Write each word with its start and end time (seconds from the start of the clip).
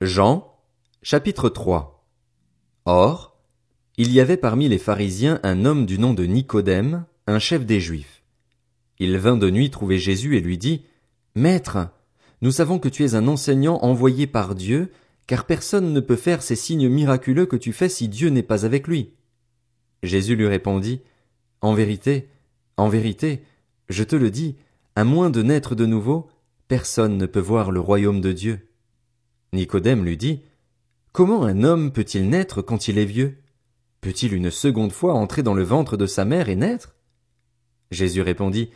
Jean, 0.00 0.54
chapitre 1.02 1.48
3 1.48 2.06
Or, 2.84 3.36
il 3.96 4.12
y 4.12 4.20
avait 4.20 4.36
parmi 4.36 4.68
les 4.68 4.78
pharisiens 4.78 5.40
un 5.42 5.64
homme 5.64 5.86
du 5.86 5.98
nom 5.98 6.14
de 6.14 6.22
Nicodème, 6.22 7.04
un 7.26 7.40
chef 7.40 7.66
des 7.66 7.80
Juifs. 7.80 8.22
Il 9.00 9.18
vint 9.18 9.36
de 9.36 9.50
nuit 9.50 9.70
trouver 9.70 9.98
Jésus 9.98 10.36
et 10.36 10.40
lui 10.40 10.56
dit, 10.56 10.84
Maître, 11.34 11.88
nous 12.42 12.52
savons 12.52 12.78
que 12.78 12.88
tu 12.88 13.04
es 13.04 13.16
un 13.16 13.26
enseignant 13.26 13.80
envoyé 13.82 14.28
par 14.28 14.54
Dieu, 14.54 14.92
car 15.26 15.46
personne 15.46 15.92
ne 15.92 15.98
peut 15.98 16.14
faire 16.14 16.42
ces 16.42 16.54
signes 16.54 16.88
miraculeux 16.88 17.46
que 17.46 17.56
tu 17.56 17.72
fais 17.72 17.88
si 17.88 18.06
Dieu 18.08 18.28
n'est 18.28 18.44
pas 18.44 18.64
avec 18.64 18.86
lui. 18.86 19.14
Jésus 20.04 20.36
lui 20.36 20.46
répondit, 20.46 21.00
En 21.60 21.74
vérité, 21.74 22.28
en 22.76 22.88
vérité, 22.88 23.42
je 23.88 24.04
te 24.04 24.14
le 24.14 24.30
dis, 24.30 24.54
à 24.94 25.02
moins 25.02 25.30
de 25.30 25.42
naître 25.42 25.74
de 25.74 25.86
nouveau, 25.86 26.28
personne 26.68 27.18
ne 27.18 27.26
peut 27.26 27.40
voir 27.40 27.72
le 27.72 27.80
royaume 27.80 28.20
de 28.20 28.30
Dieu. 28.30 28.67
Nicodème 29.52 30.04
lui 30.04 30.16
dit, 30.16 30.42
Comment 31.12 31.44
un 31.44 31.64
homme 31.64 31.92
peut-il 31.92 32.28
naître 32.28 32.62
quand 32.62 32.88
il 32.88 32.98
est 32.98 33.04
vieux? 33.04 33.38
Peut-il 34.00 34.34
une 34.34 34.50
seconde 34.50 34.92
fois 34.92 35.14
entrer 35.14 35.42
dans 35.42 35.54
le 35.54 35.64
ventre 35.64 35.96
de 35.96 36.06
sa 36.06 36.24
mère 36.24 36.48
et 36.48 36.56
naître? 36.56 36.94
Jésus 37.90 38.20
répondit, 38.20 38.70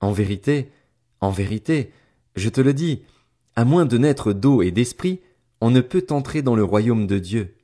En 0.00 0.12
vérité, 0.12 0.70
en 1.20 1.30
vérité, 1.30 1.90
je 2.36 2.48
te 2.48 2.60
le 2.60 2.72
dis, 2.72 3.02
à 3.56 3.64
moins 3.64 3.86
de 3.86 3.98
naître 3.98 4.32
d'eau 4.32 4.62
et 4.62 4.70
d'esprit, 4.70 5.20
on 5.60 5.70
ne 5.70 5.80
peut 5.80 6.06
entrer 6.10 6.42
dans 6.42 6.56
le 6.56 6.64
royaume 6.64 7.06
de 7.06 7.18
Dieu. 7.18 7.56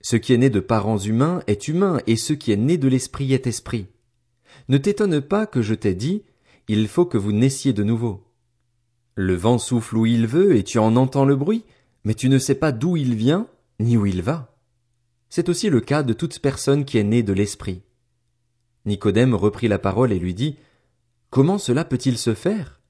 Ce 0.00 0.16
qui 0.16 0.32
est 0.32 0.38
né 0.38 0.50
de 0.50 0.60
parents 0.60 0.98
humains 0.98 1.42
est 1.46 1.68
humain, 1.68 2.00
et 2.06 2.16
ce 2.16 2.32
qui 2.32 2.52
est 2.52 2.56
né 2.56 2.76
de 2.76 2.88
l'esprit 2.88 3.32
est 3.32 3.46
esprit. 3.46 3.86
Ne 4.68 4.78
t'étonne 4.78 5.20
pas 5.20 5.46
que 5.46 5.62
je 5.62 5.74
t'ai 5.74 5.94
dit, 5.94 6.22
il 6.68 6.88
faut 6.88 7.06
que 7.06 7.18
vous 7.18 7.32
naissiez 7.32 7.72
de 7.72 7.82
nouveau. 7.82 8.24
Le 9.14 9.34
vent 9.34 9.58
souffle 9.58 9.96
où 9.96 10.06
il 10.06 10.26
veut, 10.26 10.56
et 10.56 10.64
tu 10.64 10.78
en 10.78 10.96
entends 10.96 11.24
le 11.24 11.36
bruit, 11.36 11.64
mais 12.04 12.14
tu 12.14 12.28
ne 12.28 12.38
sais 12.38 12.54
pas 12.54 12.72
d'où 12.72 12.96
il 12.96 13.14
vient, 13.14 13.48
ni 13.80 13.96
où 13.96 14.06
il 14.06 14.22
va. 14.22 14.54
C'est 15.28 15.48
aussi 15.48 15.70
le 15.70 15.80
cas 15.80 16.02
de 16.02 16.12
toute 16.12 16.38
personne 16.38 16.84
qui 16.84 16.98
est 16.98 17.04
née 17.04 17.22
de 17.22 17.32
l'Esprit. 17.32 17.82
Nicodème 18.84 19.34
reprit 19.34 19.68
la 19.68 19.78
parole 19.78 20.12
et 20.12 20.18
lui 20.18 20.34
dit, 20.34 20.56
Comment 21.30 21.58
cela 21.58 21.84
peut-il 21.84 22.18
se 22.18 22.34
faire? 22.34 22.80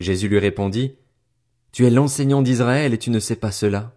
Jésus 0.00 0.28
lui 0.28 0.38
répondit, 0.38 0.96
Tu 1.70 1.86
es 1.86 1.90
l'enseignant 1.90 2.42
d'Israël 2.42 2.94
et 2.94 2.98
tu 2.98 3.10
ne 3.10 3.20
sais 3.20 3.36
pas 3.36 3.52
cela. 3.52 3.94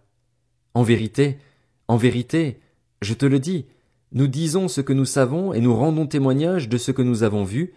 En 0.74 0.84
vérité, 0.84 1.40
en 1.88 1.98
vérité, 1.98 2.60
je 3.02 3.14
te 3.14 3.26
le 3.26 3.40
dis, 3.40 3.66
nous 4.12 4.28
disons 4.28 4.68
ce 4.68 4.82
que 4.82 4.94
nous 4.94 5.06
savons 5.06 5.54
et 5.54 5.62
nous 5.62 5.76
rendons 5.76 6.08
témoignage 6.08 6.70
de 6.70 6.78
ce 6.78 6.92
que 6.92 7.02
nous 7.02 7.24
avons 7.24 7.44
vu, 7.44 7.74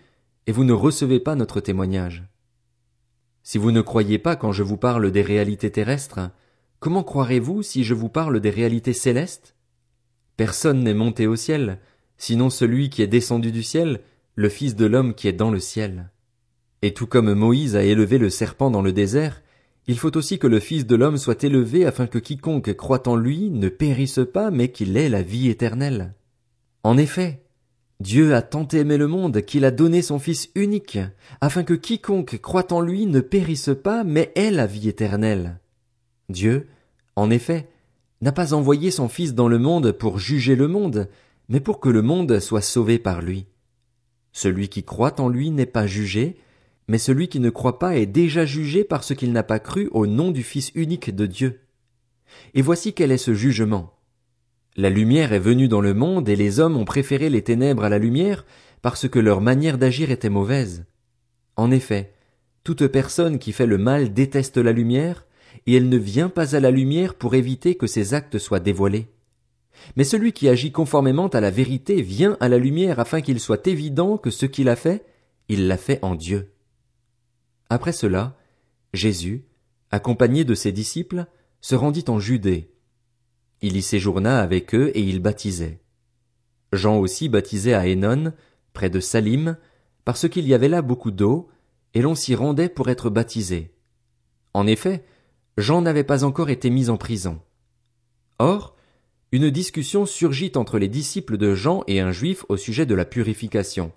et 0.46 0.52
vous 0.52 0.64
ne 0.64 0.72
recevez 0.72 1.20
pas 1.20 1.34
notre 1.34 1.60
témoignage. 1.60 2.24
Si 3.42 3.58
vous 3.58 3.72
ne 3.72 3.80
croyez 3.80 4.18
pas 4.18 4.36
quand 4.36 4.52
je 4.52 4.62
vous 4.62 4.76
parle 4.76 5.10
des 5.10 5.22
réalités 5.22 5.70
terrestres, 5.70 6.30
comment 6.80 7.02
croirez-vous 7.02 7.62
si 7.62 7.84
je 7.84 7.94
vous 7.94 8.08
parle 8.08 8.40
des 8.40 8.50
réalités 8.50 8.92
célestes? 8.92 9.54
Personne 10.36 10.82
n'est 10.84 10.94
monté 10.94 11.26
au 11.26 11.36
ciel, 11.36 11.78
sinon 12.16 12.50
celui 12.50 12.90
qui 12.90 13.02
est 13.02 13.06
descendu 13.08 13.52
du 13.52 13.62
ciel, 13.62 14.00
le 14.34 14.48
Fils 14.48 14.76
de 14.76 14.86
l'homme 14.86 15.14
qui 15.14 15.28
est 15.28 15.32
dans 15.32 15.50
le 15.50 15.60
ciel. 15.60 16.10
Et 16.82 16.94
tout 16.94 17.06
comme 17.06 17.34
Moïse 17.34 17.74
a 17.74 17.82
élevé 17.82 18.18
le 18.18 18.30
serpent 18.30 18.70
dans 18.70 18.82
le 18.82 18.92
désert, 18.92 19.42
il 19.88 19.98
faut 19.98 20.16
aussi 20.16 20.38
que 20.38 20.46
le 20.46 20.60
Fils 20.60 20.86
de 20.86 20.94
l'homme 20.94 21.16
soit 21.16 21.42
élevé 21.42 21.86
afin 21.86 22.06
que 22.06 22.18
quiconque 22.18 22.74
croit 22.76 23.08
en 23.08 23.16
lui 23.16 23.50
ne 23.50 23.68
périsse 23.68 24.20
pas, 24.32 24.50
mais 24.50 24.68
qu'il 24.68 24.96
ait 24.96 25.08
la 25.08 25.22
vie 25.22 25.48
éternelle. 25.48 26.14
En 26.84 26.98
effet, 26.98 27.42
Dieu 28.00 28.34
a 28.34 28.42
tant 28.42 28.68
aimé 28.68 28.96
le 28.96 29.08
monde 29.08 29.42
qu'il 29.42 29.64
a 29.64 29.72
donné 29.72 30.02
son 30.02 30.20
Fils 30.20 30.50
unique, 30.54 30.98
afin 31.40 31.64
que 31.64 31.74
quiconque 31.74 32.38
croit 32.40 32.72
en 32.72 32.80
lui 32.80 33.06
ne 33.06 33.20
périsse 33.20 33.70
pas, 33.82 34.04
mais 34.04 34.30
ait 34.36 34.52
la 34.52 34.66
vie 34.66 34.88
éternelle. 34.88 35.58
Dieu, 36.28 36.68
en 37.16 37.30
effet, 37.30 37.68
n'a 38.20 38.32
pas 38.32 38.52
envoyé 38.52 38.90
son 38.90 39.08
Fils 39.08 39.34
dans 39.34 39.48
le 39.48 39.58
monde 39.58 39.92
pour 39.92 40.18
juger 40.18 40.56
le 40.56 40.68
monde, 40.68 41.08
mais 41.48 41.60
pour 41.60 41.80
que 41.80 41.88
le 41.88 42.02
monde 42.02 42.40
soit 42.40 42.60
sauvé 42.60 42.98
par 42.98 43.22
lui. 43.22 43.46
Celui 44.32 44.68
qui 44.68 44.84
croit 44.84 45.20
en 45.20 45.28
lui 45.28 45.50
n'est 45.50 45.66
pas 45.66 45.86
jugé, 45.86 46.36
mais 46.86 46.98
celui 46.98 47.28
qui 47.28 47.40
ne 47.40 47.50
croit 47.50 47.78
pas 47.78 47.96
est 47.96 48.06
déjà 48.06 48.44
jugé 48.44 48.84
parce 48.84 49.14
qu'il 49.14 49.32
n'a 49.32 49.42
pas 49.42 49.58
cru 49.58 49.88
au 49.92 50.06
nom 50.06 50.30
du 50.30 50.42
Fils 50.42 50.70
unique 50.74 51.14
de 51.14 51.26
Dieu. 51.26 51.60
Et 52.54 52.62
voici 52.62 52.92
quel 52.92 53.10
est 53.12 53.18
ce 53.18 53.34
jugement. 53.34 53.94
La 54.76 54.90
lumière 54.90 55.32
est 55.32 55.38
venue 55.38 55.68
dans 55.68 55.80
le 55.80 55.94
monde 55.94 56.28
et 56.28 56.36
les 56.36 56.60
hommes 56.60 56.76
ont 56.76 56.84
préféré 56.84 57.30
les 57.30 57.42
ténèbres 57.42 57.84
à 57.84 57.88
la 57.88 57.98
lumière 57.98 58.44
parce 58.80 59.08
que 59.08 59.18
leur 59.18 59.40
manière 59.40 59.78
d'agir 59.78 60.10
était 60.10 60.30
mauvaise. 60.30 60.84
En 61.56 61.70
effet, 61.70 62.12
toute 62.64 62.86
personne 62.86 63.38
qui 63.38 63.52
fait 63.52 63.66
le 63.66 63.78
mal 63.78 64.12
déteste 64.12 64.58
la 64.58 64.72
lumière 64.72 65.24
et 65.66 65.74
elle 65.74 65.88
ne 65.88 65.96
vient 65.96 66.28
pas 66.28 66.56
à 66.56 66.60
la 66.60 66.70
lumière 66.70 67.14
pour 67.14 67.34
éviter 67.34 67.74
que 67.74 67.86
ses 67.86 68.14
actes 68.14 68.38
soient 68.38 68.60
dévoilés. 68.60 69.08
Mais 69.96 70.04
celui 70.04 70.32
qui 70.32 70.48
agit 70.48 70.72
conformément 70.72 71.28
à 71.28 71.40
la 71.40 71.50
vérité 71.50 72.02
vient 72.02 72.36
à 72.40 72.48
la 72.48 72.58
lumière 72.58 72.98
afin 72.98 73.20
qu'il 73.20 73.40
soit 73.40 73.66
évident 73.66 74.18
que 74.18 74.30
ce 74.30 74.46
qu'il 74.46 74.68
a 74.68 74.76
fait, 74.76 75.04
il 75.48 75.68
l'a 75.68 75.76
fait 75.76 75.98
en 76.02 76.14
Dieu. 76.14 76.52
Après 77.70 77.92
cela, 77.92 78.36
Jésus, 78.92 79.44
accompagné 79.90 80.44
de 80.44 80.54
ses 80.54 80.72
disciples, 80.72 81.26
se 81.60 81.74
rendit 81.74 82.04
en 82.08 82.18
Judée, 82.18 82.70
il 83.60 83.76
y 83.76 83.82
séjourna 83.82 84.40
avec 84.40 84.74
eux 84.74 84.92
et 84.94 85.00
il 85.00 85.20
baptisait. 85.20 85.80
Jean 86.72 86.98
aussi 86.98 87.28
baptisait 87.28 87.74
à 87.74 87.86
Hénon, 87.86 88.32
près 88.72 88.90
de 88.90 89.00
Salim, 89.00 89.56
parce 90.04 90.28
qu'il 90.28 90.46
y 90.46 90.54
avait 90.54 90.68
là 90.68 90.80
beaucoup 90.80 91.10
d'eau, 91.10 91.48
et 91.94 92.02
l'on 92.02 92.14
s'y 92.14 92.34
rendait 92.34 92.68
pour 92.68 92.88
être 92.88 93.10
baptisé. 93.10 93.72
En 94.54 94.66
effet, 94.66 95.04
Jean 95.58 95.82
n'avait 95.82 96.04
pas 96.04 96.22
encore 96.22 96.50
été 96.50 96.70
mis 96.70 96.88
en 96.88 96.96
prison. 96.96 97.40
Or, 98.38 98.76
une 99.32 99.50
discussion 99.50 100.06
surgit 100.06 100.52
entre 100.54 100.78
les 100.78 100.86
disciples 100.86 101.36
de 101.36 101.56
Jean 101.56 101.82
et 101.88 101.98
un 101.98 102.12
juif 102.12 102.44
au 102.48 102.56
sujet 102.56 102.86
de 102.86 102.94
la 102.94 103.04
purification. 103.04 103.90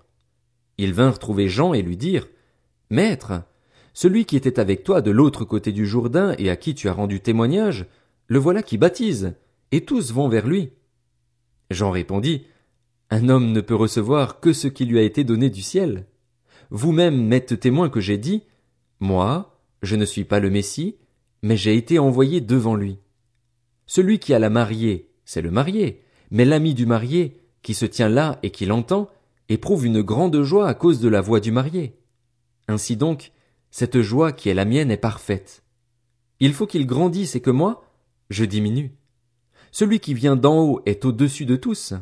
Ils 0.76 0.92
vinrent 0.92 1.20
trouver 1.20 1.48
Jean 1.48 1.72
et 1.72 1.82
lui 1.82 1.96
dirent, 1.96 2.26
Maître, 2.90 3.44
celui 3.94 4.24
qui 4.24 4.34
était 4.36 4.58
avec 4.58 4.82
toi 4.82 5.02
de 5.02 5.12
l'autre 5.12 5.44
côté 5.44 5.70
du 5.70 5.86
Jourdain 5.86 6.34
et 6.36 6.50
à 6.50 6.56
qui 6.56 6.74
tu 6.74 6.88
as 6.88 6.92
rendu 6.92 7.20
témoignage, 7.20 7.86
le 8.26 8.40
voilà 8.40 8.64
qui 8.64 8.76
baptise, 8.76 9.34
et 9.70 9.84
tous 9.84 10.12
vont 10.12 10.28
vers 10.28 10.48
lui. 10.48 10.72
Jean 11.70 11.92
répondit, 11.92 12.44
Un 13.08 13.28
homme 13.28 13.52
ne 13.52 13.60
peut 13.60 13.76
recevoir 13.76 14.40
que 14.40 14.52
ce 14.52 14.66
qui 14.66 14.84
lui 14.84 14.98
a 14.98 15.02
été 15.02 15.22
donné 15.22 15.48
du 15.48 15.62
ciel. 15.62 16.06
Vous-même 16.70 17.24
m'êtes 17.24 17.60
témoin 17.60 17.88
que 17.88 18.00
j'ai 18.00 18.18
dit, 18.18 18.42
Moi, 18.98 19.60
je 19.82 19.94
ne 19.94 20.04
suis 20.04 20.24
pas 20.24 20.40
le 20.40 20.50
Messie, 20.50 20.96
mais 21.42 21.56
j'ai 21.56 21.76
été 21.76 21.98
envoyé 21.98 22.40
devant 22.40 22.76
lui. 22.76 22.98
Celui 23.86 24.18
qui 24.18 24.32
a 24.32 24.38
la 24.38 24.50
mariée, 24.50 25.10
c'est 25.24 25.42
le 25.42 25.50
marié, 25.50 26.02
mais 26.30 26.44
l'ami 26.44 26.74
du 26.74 26.86
marié, 26.86 27.40
qui 27.62 27.74
se 27.74 27.86
tient 27.86 28.08
là 28.08 28.38
et 28.42 28.50
qui 28.50 28.66
l'entend, 28.66 29.10
éprouve 29.48 29.86
une 29.86 30.02
grande 30.02 30.42
joie 30.42 30.68
à 30.68 30.74
cause 30.74 31.00
de 31.00 31.08
la 31.08 31.20
voix 31.20 31.40
du 31.40 31.52
marié. 31.52 31.98
Ainsi 32.68 32.96
donc, 32.96 33.32
cette 33.70 34.00
joie 34.00 34.32
qui 34.32 34.48
est 34.48 34.54
la 34.54 34.64
mienne 34.64 34.90
est 34.90 34.96
parfaite. 34.96 35.62
Il 36.40 36.52
faut 36.54 36.66
qu'il 36.66 36.86
grandisse 36.86 37.36
et 37.36 37.40
que 37.40 37.50
moi, 37.50 37.84
je 38.30 38.44
diminue. 38.44 38.96
Celui 39.70 40.00
qui 40.00 40.14
vient 40.14 40.36
d'en 40.36 40.58
haut 40.58 40.82
est 40.86 41.04
au-dessus 41.04 41.46
de 41.46 41.56
tous. 41.56 41.94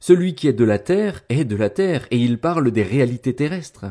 Celui 0.00 0.34
qui 0.34 0.48
est 0.48 0.52
de 0.52 0.64
la 0.64 0.78
terre 0.78 1.24
est 1.28 1.44
de 1.44 1.56
la 1.56 1.70
terre, 1.70 2.06
et 2.10 2.18
il 2.18 2.38
parle 2.38 2.70
des 2.70 2.82
réalités 2.82 3.34
terrestres. 3.34 3.86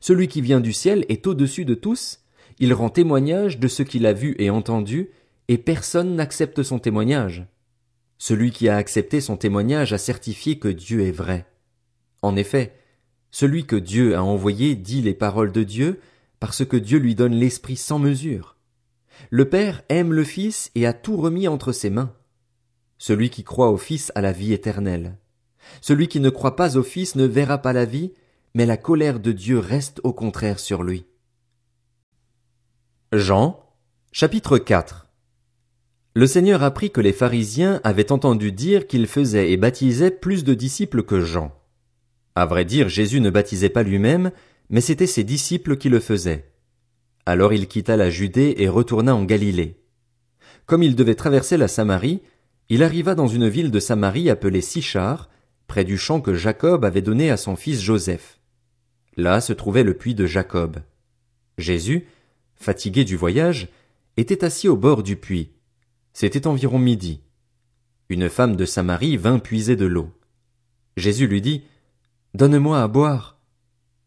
Celui 0.00 0.28
qui 0.28 0.40
vient 0.40 0.60
du 0.60 0.72
ciel 0.72 1.04
est 1.08 1.26
au-dessus 1.26 1.64
de 1.64 1.74
tous, 1.74 2.23
il 2.58 2.72
rend 2.72 2.90
témoignage 2.90 3.58
de 3.58 3.68
ce 3.68 3.82
qu'il 3.82 4.06
a 4.06 4.12
vu 4.12 4.34
et 4.38 4.50
entendu, 4.50 5.10
et 5.48 5.58
personne 5.58 6.16
n'accepte 6.16 6.62
son 6.62 6.78
témoignage. 6.78 7.46
Celui 8.18 8.50
qui 8.52 8.68
a 8.68 8.76
accepté 8.76 9.20
son 9.20 9.36
témoignage 9.36 9.92
a 9.92 9.98
certifié 9.98 10.58
que 10.58 10.68
Dieu 10.68 11.02
est 11.02 11.12
vrai. 11.12 11.46
En 12.22 12.36
effet, 12.36 12.74
celui 13.30 13.66
que 13.66 13.76
Dieu 13.76 14.16
a 14.16 14.22
envoyé 14.22 14.76
dit 14.76 15.02
les 15.02 15.14
paroles 15.14 15.52
de 15.52 15.64
Dieu, 15.64 16.00
parce 16.40 16.64
que 16.64 16.76
Dieu 16.76 16.98
lui 16.98 17.14
donne 17.14 17.34
l'Esprit 17.34 17.76
sans 17.76 17.98
mesure. 17.98 18.56
Le 19.30 19.48
Père 19.48 19.82
aime 19.88 20.12
le 20.12 20.24
Fils 20.24 20.70
et 20.74 20.86
a 20.86 20.92
tout 20.92 21.16
remis 21.16 21.48
entre 21.48 21.72
ses 21.72 21.90
mains. 21.90 22.14
Celui 22.98 23.30
qui 23.30 23.44
croit 23.44 23.70
au 23.70 23.76
Fils 23.76 24.12
a 24.14 24.20
la 24.20 24.32
vie 24.32 24.52
éternelle. 24.52 25.18
Celui 25.80 26.08
qui 26.08 26.20
ne 26.20 26.30
croit 26.30 26.56
pas 26.56 26.76
au 26.76 26.82
Fils 26.82 27.16
ne 27.16 27.24
verra 27.24 27.58
pas 27.58 27.72
la 27.72 27.84
vie, 27.84 28.12
mais 28.54 28.66
la 28.66 28.76
colère 28.76 29.20
de 29.20 29.32
Dieu 29.32 29.58
reste 29.58 30.00
au 30.04 30.12
contraire 30.12 30.60
sur 30.60 30.82
lui. 30.82 31.06
Jean, 33.16 33.60
chapitre 34.10 34.58
4 34.58 35.06
Le 36.14 36.26
Seigneur 36.26 36.64
apprit 36.64 36.90
que 36.90 37.00
les 37.00 37.12
pharisiens 37.12 37.80
avaient 37.84 38.10
entendu 38.10 38.50
dire 38.50 38.88
qu'il 38.88 39.06
faisait 39.06 39.52
et 39.52 39.56
baptisait 39.56 40.10
plus 40.10 40.42
de 40.42 40.52
disciples 40.52 41.04
que 41.04 41.20
Jean. 41.20 41.52
À 42.34 42.44
vrai 42.44 42.64
dire, 42.64 42.88
Jésus 42.88 43.20
ne 43.20 43.30
baptisait 43.30 43.68
pas 43.68 43.84
lui-même, 43.84 44.32
mais 44.68 44.80
c'étaient 44.80 45.06
ses 45.06 45.22
disciples 45.22 45.76
qui 45.76 45.90
le 45.90 46.00
faisaient. 46.00 46.50
Alors 47.24 47.52
il 47.52 47.68
quitta 47.68 47.96
la 47.96 48.10
Judée 48.10 48.56
et 48.58 48.68
retourna 48.68 49.14
en 49.14 49.22
Galilée. 49.22 49.80
Comme 50.66 50.82
il 50.82 50.96
devait 50.96 51.14
traverser 51.14 51.56
la 51.56 51.68
Samarie, 51.68 52.20
il 52.68 52.82
arriva 52.82 53.14
dans 53.14 53.28
une 53.28 53.48
ville 53.48 53.70
de 53.70 53.78
Samarie 53.78 54.28
appelée 54.28 54.60
Sichar, 54.60 55.30
près 55.68 55.84
du 55.84 55.98
champ 55.98 56.20
que 56.20 56.34
Jacob 56.34 56.84
avait 56.84 57.00
donné 57.00 57.30
à 57.30 57.36
son 57.36 57.54
fils 57.54 57.80
Joseph. 57.80 58.40
Là 59.16 59.40
se 59.40 59.52
trouvait 59.52 59.84
le 59.84 59.94
puits 59.94 60.16
de 60.16 60.26
Jacob. 60.26 60.78
Jésus, 61.58 62.08
fatigué 62.64 63.04
du 63.04 63.16
voyage, 63.16 63.68
était 64.16 64.44
assis 64.44 64.68
au 64.68 64.76
bord 64.76 65.02
du 65.02 65.16
puits. 65.16 65.52
C'était 66.12 66.46
environ 66.46 66.78
midi. 66.78 67.20
Une 68.08 68.28
femme 68.28 68.56
de 68.56 68.64
Samarie 68.64 69.16
vint 69.16 69.38
puiser 69.38 69.76
de 69.76 69.86
l'eau. 69.86 70.10
Jésus 70.96 71.26
lui 71.26 71.40
dit, 71.40 71.62
Donne-moi 72.34 72.82
à 72.82 72.88
boire. 72.88 73.38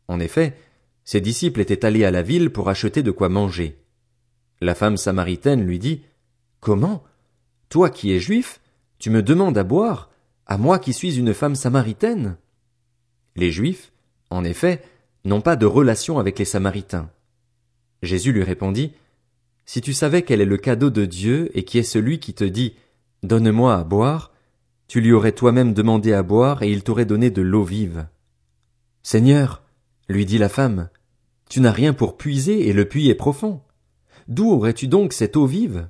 En 0.07 0.19
effet, 0.19 0.57
ses 1.05 1.21
disciples 1.21 1.61
étaient 1.61 1.85
allés 1.85 2.03
à 2.03 2.11
la 2.11 2.21
ville 2.21 2.49
pour 2.49 2.69
acheter 2.69 3.03
de 3.03 3.11
quoi 3.11 3.29
manger. 3.29 3.77
La 4.59 4.75
femme 4.75 4.97
samaritaine 4.97 5.65
lui 5.65 5.79
dit, 5.79 6.01
Comment? 6.59 7.03
Toi 7.69 7.89
qui 7.89 8.11
es 8.11 8.19
juif, 8.19 8.59
tu 8.99 9.09
me 9.09 9.21
demandes 9.21 9.57
à 9.57 9.63
boire, 9.63 10.09
à 10.45 10.57
moi 10.57 10.79
qui 10.79 10.93
suis 10.93 11.17
une 11.17 11.33
femme 11.33 11.55
samaritaine? 11.55 12.37
Les 13.35 13.51
juifs, 13.51 13.91
en 14.29 14.43
effet, 14.43 14.81
n'ont 15.25 15.41
pas 15.41 15.55
de 15.55 15.65
relation 15.65 16.17
avec 16.17 16.39
les 16.39 16.45
samaritains. 16.45 17.09
Jésus 18.01 18.31
lui 18.31 18.43
répondit, 18.43 18.93
Si 19.65 19.81
tu 19.81 19.93
savais 19.93 20.21
quel 20.21 20.41
est 20.41 20.45
le 20.45 20.57
cadeau 20.57 20.89
de 20.89 21.05
Dieu 21.05 21.49
et 21.53 21.63
qui 21.63 21.77
est 21.77 21.83
celui 21.83 22.19
qui 22.19 22.33
te 22.33 22.43
dit, 22.43 22.75
Donne-moi 23.23 23.75
à 23.75 23.83
boire, 23.83 24.31
tu 24.87 25.01
lui 25.01 25.11
aurais 25.11 25.31
toi-même 25.31 25.73
demandé 25.73 26.13
à 26.13 26.23
boire 26.23 26.63
et 26.63 26.71
il 26.71 26.83
t'aurait 26.83 27.05
donné 27.05 27.29
de 27.29 27.41
l'eau 27.41 27.63
vive. 27.63 28.07
Seigneur, 29.03 29.63
lui 30.09 30.25
dit 30.25 30.37
la 30.37 30.49
femme, 30.49 30.89
tu 31.49 31.59
n'as 31.59 31.71
rien 31.71 31.93
pour 31.93 32.17
puiser 32.17 32.67
et 32.67 32.73
le 32.73 32.85
puits 32.85 33.09
est 33.09 33.15
profond. 33.15 33.61
D'où 34.27 34.51
aurais-tu 34.51 34.87
donc 34.87 35.13
cette 35.13 35.37
eau 35.37 35.45
vive? 35.45 35.87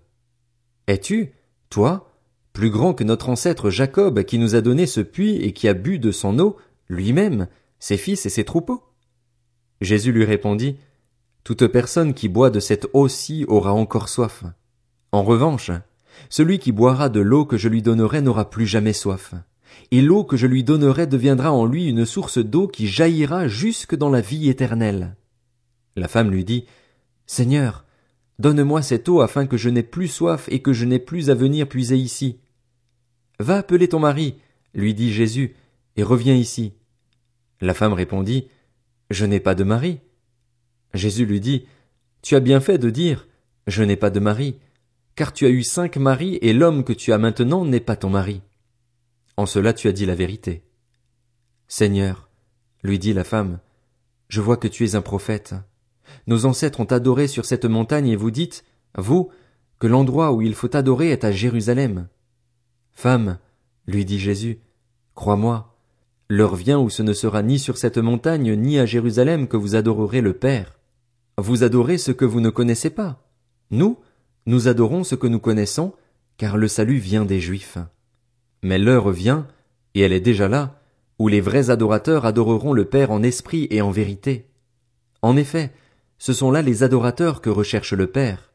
Es-tu, 0.88 1.34
toi, 1.70 2.12
plus 2.54 2.70
grand 2.70 2.94
que 2.94 3.04
notre 3.04 3.30
ancêtre 3.30 3.70
Jacob 3.70 4.24
qui 4.24 4.38
nous 4.38 4.56
a 4.56 4.62
donné 4.62 4.86
ce 4.86 5.02
puits 5.02 5.38
et 5.38 5.54
qui 5.54 5.68
a 5.68 5.74
bu 5.74 6.00
de 6.00 6.12
son 6.12 6.40
eau, 6.40 6.58
lui-même, 6.88 7.48
ses 7.80 7.98
fils 7.98 8.26
et 8.26 8.30
ses 8.30 8.46
troupeaux? 8.46 8.84
Jésus 9.82 10.12
lui 10.12 10.26
répondit, 10.26 10.78
Toute 11.48 11.68
personne 11.68 12.14
qui 12.14 12.28
boit 12.28 12.50
de 12.50 12.60
cette 12.60 12.90
eau-ci 12.92 13.46
aura 13.48 13.72
encore 13.72 14.10
soif. 14.10 14.44
En 15.14 15.24
revanche, 15.24 15.72
celui 16.30 16.60
qui 16.60 16.74
boira 16.74 17.08
de 17.08 17.22
l'eau 17.22 17.46
que 17.46 17.56
je 17.56 17.70
lui 17.70 17.82
donnerai 17.82 18.20
n'aura 18.20 18.50
plus 18.50 18.66
jamais 18.68 18.92
soif. 18.92 19.34
Et 19.92 20.02
l'eau 20.02 20.26
que 20.26 20.36
je 20.36 20.46
lui 20.46 20.66
donnerai 20.66 21.08
deviendra 21.08 21.54
en 21.54 21.66
lui 21.66 21.86
une 21.86 22.06
source 22.06 22.38
d'eau 22.38 22.68
qui 22.68 22.86
jaillira 22.86 23.48
jusque 23.48 23.96
dans 23.96 24.10
la 24.10 24.20
vie 24.20 24.50
éternelle. 24.50 25.16
La 25.96 26.10
femme 26.10 26.32
lui 26.32 26.44
dit, 26.44 26.66
Seigneur, 27.28 27.86
donne-moi 28.40 28.82
cette 28.82 29.08
eau 29.08 29.22
afin 29.22 29.48
que 29.48 29.56
je 29.56 29.70
n'ai 29.70 29.84
plus 29.84 30.10
soif 30.10 30.50
et 30.52 30.62
que 30.62 30.74
je 30.74 30.84
n'ai 30.84 31.00
plus 31.00 31.30
à 31.30 31.34
venir 31.34 31.70
puiser 31.70 31.96
ici. 31.96 32.40
Va 33.40 33.56
appeler 33.60 33.88
ton 33.88 34.00
mari, 34.00 34.36
lui 34.74 34.94
dit 34.94 35.14
Jésus, 35.14 35.56
et 35.96 36.04
reviens 36.04 36.36
ici. 36.36 36.74
La 37.62 37.74
femme 37.74 37.94
répondit, 37.94 38.50
Je 39.12 39.26
n'ai 39.26 39.40
pas 39.40 39.56
de 39.56 39.64
mari. 39.64 40.02
Jésus 40.94 41.26
lui 41.26 41.40
dit, 41.40 41.66
Tu 42.22 42.36
as 42.36 42.40
bien 42.40 42.60
fait 42.60 42.78
de 42.78 42.90
dire, 42.90 43.28
Je 43.68 43.84
n'ai 43.84 43.96
pas 43.96 44.10
de 44.10 44.20
mari, 44.20 44.58
car 45.16 45.34
tu 45.34 45.46
as 45.46 45.50
eu 45.50 45.64
cinq 45.64 45.98
maris 45.98 46.38
et 46.42 46.54
l'homme 46.54 46.84
que 46.84 46.94
tu 46.94 47.12
as 47.12 47.18
maintenant 47.18 47.66
n'est 47.66 47.80
pas 47.80 47.96
ton 47.96 48.10
mari. 48.10 48.42
En 49.36 49.46
cela 49.46 49.74
tu 49.74 49.88
as 49.88 49.92
dit 49.92 50.06
la 50.06 50.16
vérité. 50.16 50.64
Seigneur, 51.68 52.30
lui 52.84 53.00
dit 53.00 53.14
la 53.14 53.24
femme, 53.24 53.60
je 54.30 54.42
vois 54.42 54.58
que 54.58 54.68
tu 54.68 54.86
es 54.86 54.96
un 54.96 55.02
prophète. 55.02 55.56
Nos 56.28 56.46
ancêtres 56.46 56.80
ont 56.80 56.86
adoré 56.86 57.28
sur 57.28 57.46
cette 57.46 57.66
montagne 57.66 58.08
et 58.08 58.16
vous 58.16 58.32
dites, 58.32 58.64
vous, 58.98 59.30
que 59.80 59.88
l'endroit 59.88 60.32
où 60.32 60.42
il 60.42 60.56
faut 60.56 60.76
adorer 60.76 61.12
est 61.12 61.24
à 61.24 61.32
Jérusalem. 61.32 62.08
Femme, 62.94 63.38
lui 63.88 64.06
dit 64.06 64.20
Jésus, 64.20 64.60
crois-moi, 65.16 65.76
l'heure 66.30 66.56
vient 66.56 66.80
où 66.80 66.90
ce 66.90 67.04
ne 67.04 67.14
sera 67.14 67.44
ni 67.44 67.60
sur 67.60 67.78
cette 67.78 67.98
montagne 67.98 68.56
ni 68.56 68.80
à 68.80 68.86
Jérusalem 68.86 69.48
que 69.48 69.58
vous 69.58 69.76
adorerez 69.76 70.22
le 70.22 70.34
Père. 70.34 70.77
Vous 71.40 71.64
adorez 71.64 72.00
ce 72.00 72.12
que 72.12 72.26
vous 72.26 72.42
ne 72.42 72.50
connaissez 72.50 72.90
pas. 72.90 73.24
Nous, 73.70 74.00
nous 74.48 74.68
adorons 74.68 75.04
ce 75.04 75.14
que 75.14 75.28
nous 75.28 75.40
connaissons, 75.40 75.94
car 76.38 76.58
le 76.58 76.68
salut 76.68 76.98
vient 76.98 77.26
des 77.26 77.40
Juifs. 77.40 77.78
Mais 78.64 78.80
l'heure 78.80 79.12
vient, 79.12 79.48
et 79.94 80.02
elle 80.02 80.14
est 80.14 80.20
déjà 80.20 80.48
là, 80.48 80.82
où 81.20 81.28
les 81.28 81.42
vrais 81.42 81.70
adorateurs 81.70 82.26
adoreront 82.26 82.74
le 82.74 82.86
Père 82.86 83.12
en 83.12 83.22
esprit 83.22 83.68
et 83.70 83.82
en 83.82 83.92
vérité. 83.92 84.48
En 85.22 85.38
effet, 85.38 85.72
ce 86.18 86.34
sont 86.34 86.50
là 86.50 86.64
les 86.64 86.82
adorateurs 86.82 87.42
que 87.42 87.52
recherche 87.52 87.94
le 87.94 88.08
Père. 88.08 88.52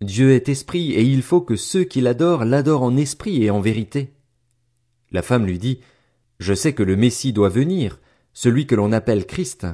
Dieu 0.00 0.32
est 0.32 0.48
esprit, 0.48 0.92
et 0.92 1.02
il 1.02 1.22
faut 1.22 1.40
que 1.40 1.54
ceux 1.54 1.84
qui 1.84 2.00
l'adorent 2.00 2.44
l'adorent 2.44 2.82
en 2.82 2.96
esprit 2.96 3.44
et 3.44 3.50
en 3.50 3.60
vérité. 3.60 4.14
La 5.12 5.22
femme 5.22 5.46
lui 5.46 5.60
dit, 5.60 5.80
Je 6.40 6.54
sais 6.54 6.72
que 6.72 6.82
le 6.82 6.96
Messie 6.96 7.32
doit 7.32 7.50
venir, 7.50 8.00
celui 8.32 8.66
que 8.66 8.74
l'on 8.74 8.90
appelle 8.90 9.26
Christ. 9.26 9.68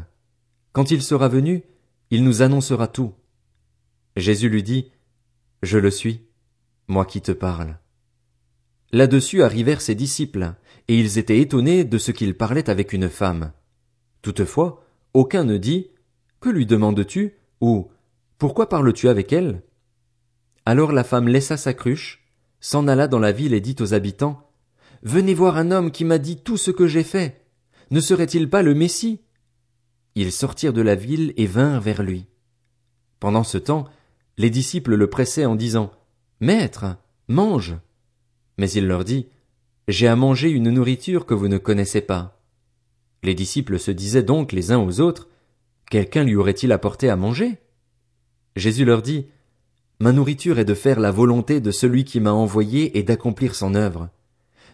Quand 0.73 0.91
il 0.91 1.01
sera 1.01 1.29
venu, 1.29 1.63
il 2.11 2.25
nous 2.25 2.43
annoncera 2.43 2.89
tout. 2.89 3.15
Jésus 4.17 4.49
lui 4.49 4.63
dit, 4.63 4.91
je 5.63 5.79
le 5.79 5.91
suis, 5.91 6.23
moi 6.89 7.05
qui 7.05 7.21
te 7.21 7.33
parle. 7.33 7.79
Là-dessus 8.93 9.43
arrivèrent 9.43 9.81
ses 9.81 9.95
disciples, 9.95 10.55
et 10.89 10.99
ils 10.99 11.19
étaient 11.19 11.41
étonnés 11.41 11.85
de 11.85 11.99
ce 11.99 12.13
qu'il 12.13 12.37
parlait 12.37 12.71
avec 12.71 12.93
une 12.93 13.09
femme. 13.09 13.53
Toutefois, 14.23 14.85
aucun 15.13 15.45
ne 15.45 15.57
dit, 15.57 15.89
Que 16.41 16.49
lui 16.49 16.67
demandes-tu? 16.67 17.35
ou 17.61 17.91
Pourquoi 18.39 18.69
parles-tu 18.69 19.09
avec 19.09 19.33
elle? 19.33 19.63
Alors 20.65 20.93
la 20.93 21.05
femme 21.05 21.29
laissa 21.29 21.57
sa 21.57 21.75
cruche, 21.75 22.25
s'en 22.61 22.89
alla 22.89 23.09
dans 23.09 23.19
la 23.19 23.33
ville 23.33 23.55
et 23.55 23.61
dit 23.61 23.77
aux 23.81 23.95
habitants, 23.95 24.51
Venez 25.03 25.35
voir 25.35 25.57
un 25.57 25.71
homme 25.71 25.91
qui 25.91 26.05
m'a 26.05 26.19
dit 26.19 26.37
tout 26.37 26.57
ce 26.57 26.71
que 26.71 26.87
j'ai 26.87 27.05
fait. 27.05 27.45
Ne 27.91 28.01
serait-il 28.01 28.49
pas 28.49 28.63
le 28.63 28.75
Messie? 28.75 29.21
Ils 30.17 30.33
sortirent 30.33 30.73
de 30.73 30.81
la 30.81 30.95
ville 30.95 31.35
et 31.37 31.47
vinrent 31.47 31.81
vers 31.81 32.03
lui. 32.03 32.27
Pendant 33.21 33.45
ce 33.45 33.59
temps, 33.59 33.85
les 34.39 34.49
disciples 34.49 34.95
le 34.95 35.11
pressaient 35.11 35.45
en 35.45 35.55
disant 35.55 35.93
Maître, 36.41 36.97
mange. 37.29 37.77
Mais 38.57 38.71
il 38.71 38.87
leur 38.87 39.05
dit 39.05 39.29
J'ai 39.89 40.09
à 40.09 40.17
manger 40.17 40.51
une 40.51 40.71
nourriture 40.71 41.27
que 41.27 41.35
vous 41.35 41.49
ne 41.49 41.59
connaissez 41.59 42.01
pas. 42.01 42.41
Les 43.23 43.35
disciples 43.35 43.79
se 43.79 43.91
disaient 43.91 44.23
donc 44.23 44.53
les 44.53 44.73
uns 44.73 44.79
aux 44.79 45.01
autres 45.01 45.29
Quelqu'un 45.91 46.25
lui 46.25 46.35
aurait-il 46.35 46.73
apporté 46.73 47.11
à 47.11 47.17
manger? 47.17 47.59
Jésus 48.57 48.87
leur 48.87 49.03
dit 49.03 49.27
Ma 50.01 50.13
nourriture 50.13 50.59
est 50.59 50.65
de 50.65 50.75
faire 50.75 50.99
la 50.99 51.11
volonté 51.11 51.61
de 51.61 51.71
celui 51.71 52.05
qui 52.05 52.21
m'a 52.21 52.33
envoyé 52.33 52.99
et 52.99 53.03
d'accomplir 53.03 53.55
son 53.55 53.75
œuvre. 53.75 54.09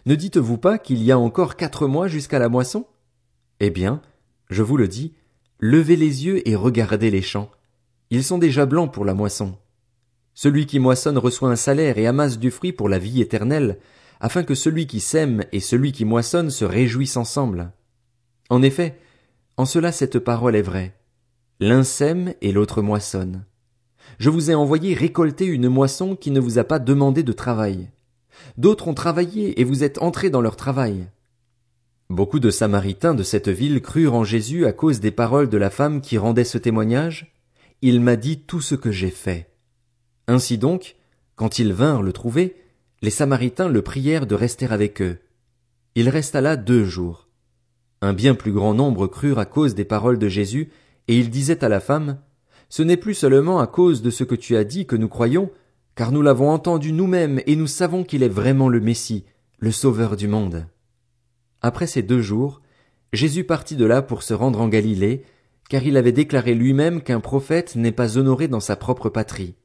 Ne 0.05 0.15
dites-vous 0.15 0.57
pas 0.57 0.77
qu'il 0.77 1.03
y 1.03 1.11
a 1.11 1.19
encore 1.19 1.57
quatre 1.57 1.87
mois 1.87 2.07
jusqu'à 2.07 2.39
la 2.39 2.49
moisson? 2.49 2.87
Eh 3.59 3.69
bien, 3.69 4.01
je 4.49 4.63
vous 4.63 4.77
le 4.77 4.87
dis, 4.87 5.13
levez 5.63 5.95
les 5.95 6.25
yeux 6.25 6.47
et 6.47 6.55
regardez 6.55 7.09
les 7.09 7.21
champs 7.21 7.49
ils 8.13 8.23
sont 8.23 8.37
déjà 8.37 8.67
blancs 8.67 8.93
pour 8.93 9.05
la 9.05 9.15
moisson. 9.15 9.55
Celui 10.35 10.67
qui 10.67 10.77
moissonne 10.77 11.17
reçoit 11.17 11.49
un 11.49 11.55
salaire 11.55 11.97
et 11.97 12.05
amasse 12.05 12.37
du 12.37 12.51
fruit 12.51 12.71
pour 12.71 12.87
la 12.87 12.99
vie 12.99 13.21
éternelle, 13.21 13.79
afin 14.19 14.43
que 14.43 14.53
celui 14.53 14.85
qui 14.85 14.99
sème 14.99 15.43
et 15.51 15.59
celui 15.59 15.91
qui 15.93 16.05
moissonne 16.05 16.51
se 16.51 16.63
réjouissent 16.63 17.17
ensemble. 17.17 17.71
En 18.51 18.61
effet, 18.61 18.99
en 19.57 19.65
cela 19.65 19.91
cette 19.91 20.19
parole 20.19 20.55
est 20.55 20.61
vraie. 20.61 20.93
L'un 21.59 21.83
sème 21.83 22.35
et 22.41 22.51
l'autre 22.51 22.83
moissonne. 22.83 23.45
Je 24.19 24.29
vous 24.29 24.51
ai 24.51 24.53
envoyé 24.53 24.93
récolter 24.93 25.45
une 25.45 25.69
moisson 25.69 26.15
qui 26.15 26.29
ne 26.29 26.39
vous 26.39 26.59
a 26.59 26.63
pas 26.63 26.77
demandé 26.77 27.23
de 27.23 27.33
travail. 27.33 27.89
D'autres 28.57 28.87
ont 28.87 28.93
travaillé 28.93 29.59
et 29.59 29.63
vous 29.63 29.83
êtes 29.83 29.99
entrés 30.03 30.29
dans 30.29 30.41
leur 30.41 30.55
travail. 30.55 31.07
Beaucoup 32.09 32.39
de 32.39 32.49
Samaritains 32.49 33.15
de 33.15 33.23
cette 33.23 33.49
ville 33.49 33.81
crurent 33.81 34.13
en 34.13 34.23
Jésus 34.23 34.65
à 34.65 34.73
cause 34.73 34.99
des 34.99 35.11
paroles 35.11 35.49
de 35.49 35.57
la 35.57 35.69
femme 35.69 36.01
qui 36.01 36.17
rendait 36.17 36.43
ce 36.43 36.57
témoignage, 36.57 37.33
il 37.81 38.01
m'a 38.01 38.15
dit 38.15 38.39
tout 38.39 38.61
ce 38.61 38.75
que 38.75 38.91
j'ai 38.91 39.09
fait. 39.09 39.49
Ainsi 40.27 40.57
donc, 40.57 40.95
quand 41.35 41.59
ils 41.59 41.73
vinrent 41.73 42.03
le 42.03 42.13
trouver, 42.13 42.55
les 43.01 43.09
Samaritains 43.09 43.67
le 43.67 43.81
prièrent 43.81 44.27
de 44.27 44.35
rester 44.35 44.67
avec 44.67 45.01
eux. 45.01 45.17
Il 45.95 46.09
resta 46.09 46.41
là 46.41 46.55
deux 46.55 46.85
jours. 46.85 47.27
Un 48.01 48.13
bien 48.13 48.35
plus 48.35 48.51
grand 48.51 48.73
nombre 48.73 49.07
crurent 49.07 49.39
à 49.39 49.45
cause 49.45 49.75
des 49.75 49.85
paroles 49.85 50.19
de 50.19 50.27
Jésus, 50.27 50.71
et 51.07 51.17
il 51.17 51.29
disait 51.29 51.63
à 51.63 51.69
la 51.69 51.79
femme, 51.79 52.19
Ce 52.69 52.83
n'est 52.83 52.97
plus 52.97 53.13
seulement 53.13 53.59
à 53.59 53.67
cause 53.67 54.01
de 54.01 54.09
ce 54.09 54.23
que 54.23 54.35
tu 54.35 54.55
as 54.55 54.63
dit 54.63 54.85
que 54.85 54.95
nous 54.95 55.09
croyons, 55.09 55.51
car 55.95 56.11
nous 56.11 56.21
l'avons 56.21 56.49
entendu 56.49 56.91
nous-mêmes 56.91 57.41
et 57.45 57.55
nous 57.55 57.67
savons 57.67 58.03
qu'il 58.03 58.23
est 58.23 58.29
vraiment 58.29 58.69
le 58.69 58.79
Messie, 58.79 59.25
le 59.59 59.71
Sauveur 59.71 60.15
du 60.15 60.27
monde. 60.27 60.65
Après 61.63 61.87
ces 61.87 62.01
deux 62.01 62.21
jours, 62.21 62.61
Jésus 63.13 63.45
partit 63.45 63.77
de 63.77 63.85
là 63.85 64.01
pour 64.01 64.21
se 64.21 64.33
rendre 64.33 64.59
en 64.59 64.67
Galilée, 64.67 65.23
car 65.69 65.83
il 65.83 65.95
avait 65.95 66.11
déclaré 66.11 66.53
lui-même 66.53 67.01
qu'un 67.01 67.21
prophète 67.21 67.77
n'est 67.77 67.93
pas 67.93 68.17
honoré 68.17 68.49
dans 68.49 68.59
sa 68.59 68.75
propre 68.75 69.09
patrie. 69.09 69.55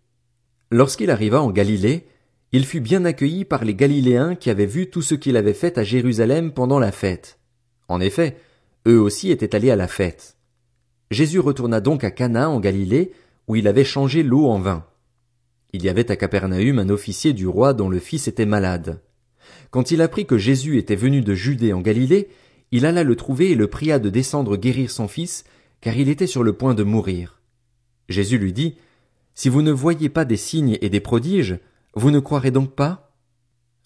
Lorsqu'il 0.70 1.10
arriva 1.10 1.42
en 1.42 1.50
Galilée, 1.50 2.06
il 2.52 2.64
fut 2.64 2.80
bien 2.80 3.04
accueilli 3.04 3.44
par 3.44 3.64
les 3.64 3.74
Galiléens 3.74 4.36
qui 4.36 4.48
avaient 4.48 4.64
vu 4.64 4.88
tout 4.88 5.02
ce 5.02 5.16
qu'il 5.16 5.36
avait 5.36 5.54
fait 5.54 5.76
à 5.76 5.82
Jérusalem 5.82 6.52
pendant 6.52 6.78
la 6.78 6.92
fête. 6.92 7.40
En 7.88 8.00
effet, 8.00 8.36
eux 8.86 9.00
aussi 9.00 9.30
étaient 9.32 9.56
allés 9.56 9.70
à 9.70 9.76
la 9.76 9.88
fête. 9.88 10.36
Jésus 11.10 11.40
retourna 11.40 11.80
donc 11.80 12.04
à 12.04 12.10
Cana 12.12 12.48
en 12.48 12.60
Galilée, 12.60 13.12
où 13.48 13.56
il 13.56 13.66
avait 13.66 13.84
changé 13.84 14.22
l'eau 14.22 14.46
en 14.46 14.60
vin. 14.60 14.86
Il 15.72 15.82
y 15.82 15.88
avait 15.88 16.10
à 16.10 16.16
Capernaum 16.16 16.78
un 16.78 16.88
officier 16.90 17.32
du 17.32 17.46
roi 17.46 17.74
dont 17.74 17.88
le 17.88 17.98
fils 17.98 18.28
était 18.28 18.46
malade. 18.46 19.00
Quand 19.70 19.90
il 19.90 20.02
apprit 20.02 20.26
que 20.26 20.38
Jésus 20.38 20.78
était 20.78 20.96
venu 20.96 21.20
de 21.20 21.34
Judée 21.34 21.72
en 21.72 21.80
Galilée, 21.80 22.28
il 22.70 22.86
alla 22.86 23.04
le 23.04 23.16
trouver 23.16 23.50
et 23.50 23.54
le 23.54 23.66
pria 23.66 23.98
de 23.98 24.10
descendre 24.10 24.56
guérir 24.56 24.90
son 24.90 25.08
fils, 25.08 25.44
car 25.80 25.96
il 25.96 26.08
était 26.08 26.26
sur 26.26 26.42
le 26.42 26.52
point 26.52 26.74
de 26.74 26.82
mourir. 26.82 27.40
Jésus 28.08 28.38
lui 28.38 28.52
dit, 28.52 28.76
Si 29.34 29.48
vous 29.48 29.62
ne 29.62 29.72
voyez 29.72 30.08
pas 30.08 30.24
des 30.24 30.36
signes 30.36 30.78
et 30.80 30.90
des 30.90 31.00
prodiges, 31.00 31.58
vous 31.94 32.10
ne 32.10 32.20
croirez 32.20 32.50
donc 32.50 32.74
pas? 32.74 33.14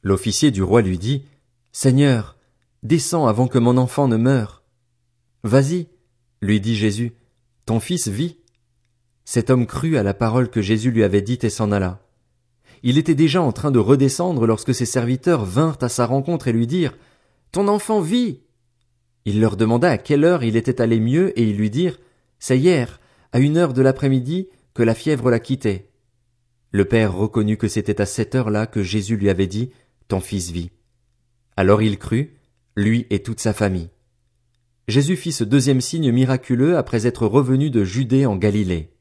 L'officier 0.03 0.51
du 0.51 0.63
roi 0.63 0.83
lui 0.83 0.99
dit, 0.99 1.25
Seigneur, 1.71 2.37
descends 2.83 3.27
avant 3.27 3.47
que 3.47 3.59
mon 3.59 3.77
enfant 3.77 4.09
ne 4.09 4.17
meure. 4.17 4.63
Vas-y, 5.45 5.89
lui 6.41 6.61
dit 6.61 6.77
Jésus, 6.77 7.13
ton 7.67 7.81
fils 7.81 8.09
vit. 8.09 8.39
Cet 9.25 9.51
homme 9.51 9.67
crut 9.67 9.97
à 9.97 10.03
la 10.03 10.15
parole 10.15 10.51
que 10.51 10.61
Jésus 10.61 10.91
lui 10.91 11.05
avait 11.05 11.23
dite 11.23 11.45
et 11.45 11.51
s'en 11.51 11.71
alla. 11.71 12.03
Il 12.83 12.99
était 12.99 13.15
déjà 13.15 13.41
en 13.41 13.53
train 13.53 13.71
de 13.71 13.79
redescendre 13.79 14.47
lorsque 14.47 14.75
ses 14.75 14.87
serviteurs 14.87 15.45
vinrent 15.45 15.79
à 15.81 15.89
sa 15.89 16.07
rencontre 16.07 16.49
et 16.49 16.53
lui 16.53 16.67
dirent, 16.67 16.97
Ton 17.53 17.69
enfant 17.69 18.01
vit. 18.01 18.41
Il 19.25 19.41
leur 19.41 19.57
demanda 19.57 19.89
à 19.89 19.99
quelle 19.99 20.25
heure 20.25 20.43
il 20.43 20.57
était 20.57 20.81
allé 20.81 20.99
mieux 20.99 21.39
et 21.39 21.45
ils 21.45 21.57
lui 21.57 21.71
dirent, 21.71 21.99
C'est 22.39 22.59
hier, 22.59 23.01
à 23.33 23.39
une 23.39 23.57
heure 23.57 23.73
de 23.73 23.83
l'après-midi, 23.83 24.49
que 24.75 24.83
la 24.83 24.95
fièvre 24.95 25.31
l'a 25.31 25.39
quitté. 25.39 25.91
Le 26.73 26.85
père 26.85 27.15
reconnut 27.15 27.57
que 27.57 27.69
c'était 27.69 28.01
à 28.01 28.07
cette 28.07 28.35
heure-là 28.35 28.67
que 28.67 28.83
Jésus 28.83 29.17
lui 29.17 29.31
avait 29.31 29.47
dit, 29.47 29.71
Ton 30.09 30.21
fils 30.21 30.51
vit. 30.51 30.71
Alors 31.57 31.83
il 31.83 31.99
crut, 31.99 32.35
lui 32.77 33.07
et 33.11 33.23
toute 33.23 33.41
sa 33.41 33.53
famille. 33.53 33.91
Jésus 34.89 35.17
fit 35.17 35.33
ce 35.33 35.45
deuxième 35.45 35.81
signe 35.81 36.11
miraculeux 36.11 36.77
après 36.77 37.07
être 37.07 37.27
revenu 37.27 37.71
de 37.71 37.85
Judée 37.85 38.27
en 38.27 38.37
Galilée. 38.37 38.92